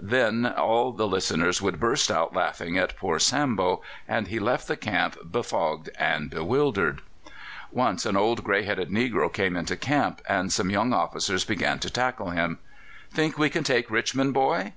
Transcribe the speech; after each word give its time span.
Then 0.00 0.46
all 0.46 0.92
the 0.92 1.08
listeners 1.08 1.60
would 1.60 1.80
burst 1.80 2.08
out 2.08 2.32
laughing 2.32 2.78
at 2.78 2.94
poor 2.96 3.18
Sambo, 3.18 3.82
and 4.06 4.28
he 4.28 4.38
left 4.38 4.68
the 4.68 4.76
camp 4.76 5.16
befogged 5.32 5.88
and 5.98 6.30
bewildered. 6.30 7.02
Once 7.72 8.06
an 8.06 8.16
old 8.16 8.44
grey 8.44 8.62
headed 8.62 8.90
negro 8.90 9.32
came 9.32 9.56
into 9.56 9.74
camp, 9.76 10.20
and 10.28 10.52
some 10.52 10.70
young 10.70 10.92
officers 10.92 11.44
began 11.44 11.80
to 11.80 11.90
tackle 11.90 12.30
him. 12.30 12.60
"Think 13.10 13.36
we 13.36 13.50
can 13.50 13.64
take 13.64 13.90
Richmond, 13.90 14.32
boy?" 14.32 14.74